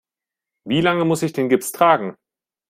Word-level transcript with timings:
Wie 0.67 0.81
lange 0.81 1.05
muss 1.05 1.21
ich 1.21 1.31
den 1.31 1.47
Gips 1.47 1.71
tragen? 1.73 2.15